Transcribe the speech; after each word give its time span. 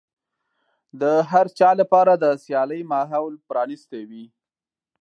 د 1.01 1.03
هر 1.31 1.45
چا 1.59 1.69
لپاره 1.81 2.13
د 2.17 2.25
سيالۍ 2.43 2.81
ماحول 2.93 3.33
پرانيستی 3.49 4.01
وي. 4.09 4.25